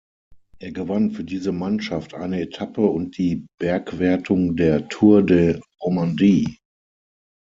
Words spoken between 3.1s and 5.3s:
die Bergwertung der Tour